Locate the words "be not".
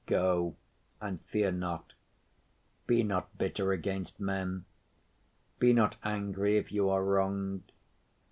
2.87-3.37, 5.59-5.97